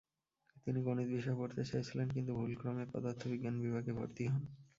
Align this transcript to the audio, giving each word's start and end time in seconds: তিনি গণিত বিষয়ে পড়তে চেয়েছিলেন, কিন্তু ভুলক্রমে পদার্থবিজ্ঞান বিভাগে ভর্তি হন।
তিনি 0.63 0.79
গণিত 0.81 1.07
বিষয়ে 1.11 1.39
পড়তে 1.39 1.61
চেয়েছিলেন, 1.65 2.07
কিন্তু 2.15 2.31
ভুলক্রমে 2.35 2.83
পদার্থবিজ্ঞান 2.93 3.55
বিভাগে 3.63 3.91
ভর্তি 3.93 4.23
হন। 4.25 4.43